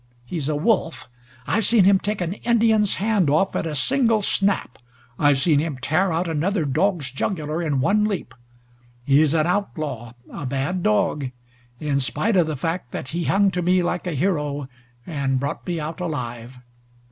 He's 0.25 0.49
a 0.49 0.55
wolf. 0.55 1.07
I've 1.45 1.63
seen 1.63 1.83
him 1.83 1.99
take 1.99 2.21
an 2.21 2.33
Indian's 2.33 2.95
hand 2.95 3.29
off 3.29 3.55
at 3.55 3.67
a 3.67 3.75
single 3.75 4.23
snap. 4.23 4.79
I've 5.19 5.37
seen 5.39 5.59
him 5.59 5.77
tear 5.77 6.11
out 6.11 6.27
another 6.27 6.65
dog's 6.65 7.11
jugular 7.11 7.61
in 7.61 7.81
one 7.81 8.05
leap. 8.05 8.33
He's 9.05 9.35
an 9.35 9.45
outlaw 9.45 10.13
a 10.27 10.47
bad 10.47 10.81
dog 10.81 11.29
in 11.79 11.99
spite 11.99 12.35
of 12.35 12.47
the 12.47 12.57
fact 12.57 12.89
that 12.91 13.09
he 13.09 13.25
hung 13.25 13.51
to 13.51 13.61
me 13.61 13.83
like 13.83 14.07
a 14.07 14.15
hero 14.15 14.67
and 15.05 15.39
brought 15.39 15.67
me 15.67 15.79
out 15.79 16.01
alive. 16.01 16.57